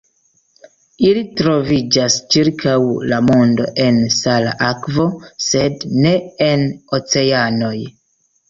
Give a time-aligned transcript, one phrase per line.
[1.09, 2.73] Ili troviĝas ĉirkaŭ
[3.13, 5.07] la mondo en sala akvo,
[5.51, 6.17] sed ne
[6.51, 6.65] en
[7.01, 7.77] oceanoj.